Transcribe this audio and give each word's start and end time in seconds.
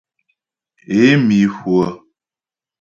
Ě 0.99 1.09
mi 1.27 1.39
hwə̂. 1.55 1.83